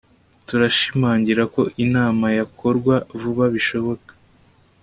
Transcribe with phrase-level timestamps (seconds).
[0.47, 4.11] Turashimangira ko inama yakorwa vuba bishoboka